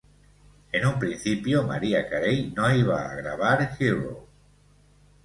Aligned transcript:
En 0.77 0.83
un 0.87 0.95
principio, 1.03 1.61
Mariah 1.67 2.09
Carey 2.09 2.49
no 2.55 2.71
iba 2.73 3.05
a 3.05 3.13
grabar 3.17 3.77
"Hero". 3.79 4.27